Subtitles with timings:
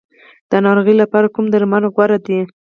[0.49, 2.39] د ناروغۍ لپاره کوم درمل غوره دي؟